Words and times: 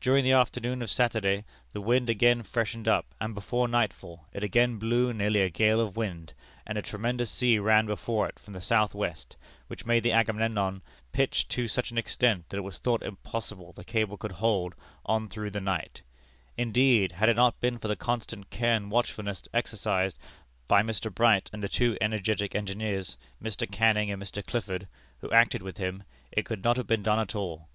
During 0.00 0.22
the 0.22 0.30
afternoon 0.30 0.80
of 0.80 0.90
Saturday, 0.90 1.44
the 1.72 1.80
wind 1.80 2.08
again 2.08 2.44
freshened 2.44 2.86
up, 2.86 3.04
and 3.20 3.34
before 3.34 3.66
nightfall 3.66 4.24
it 4.32 4.44
again 4.44 4.76
blew 4.78 5.12
nearly 5.12 5.40
a 5.40 5.50
gale 5.50 5.80
of 5.80 5.96
wind, 5.96 6.34
and 6.64 6.78
a 6.78 6.82
tremendous 6.82 7.32
sea 7.32 7.58
ran 7.58 7.84
before 7.84 8.28
it 8.28 8.38
from 8.38 8.52
the 8.52 8.60
south 8.60 8.94
west, 8.94 9.34
which 9.66 9.84
made 9.84 10.04
the 10.04 10.12
Agamemnon 10.12 10.82
pitch 11.10 11.48
to 11.48 11.66
such 11.66 11.90
an 11.90 11.98
extent 11.98 12.48
that 12.48 12.58
it 12.58 12.62
was 12.62 12.78
thought 12.78 13.02
impossible 13.02 13.72
the 13.72 13.82
cable 13.82 14.16
could 14.16 14.30
hold 14.30 14.76
on 15.04 15.28
through 15.28 15.50
the 15.50 15.60
night; 15.60 16.02
indeed, 16.56 17.10
had 17.10 17.28
it 17.28 17.34
not 17.34 17.60
been 17.60 17.76
for 17.76 17.88
the 17.88 17.96
constant 17.96 18.48
care 18.50 18.76
and 18.76 18.92
watchfulness 18.92 19.42
exercised 19.52 20.16
by 20.68 20.80
Mr. 20.80 21.12
Bright, 21.12 21.50
and 21.52 21.60
the 21.60 21.68
two 21.68 21.98
energetic 22.00 22.54
engineers, 22.54 23.16
Mr. 23.42 23.68
Canning 23.68 24.12
and 24.12 24.22
Mr. 24.22 24.46
Clifford, 24.46 24.86
who 25.18 25.32
acted 25.32 25.60
with 25.60 25.78
him, 25.78 26.04
it 26.30 26.44
could 26.44 26.62
not 26.62 26.76
have 26.76 26.86
been 26.86 27.02
done 27.02 27.18
at 27.18 27.34
all. 27.34 27.68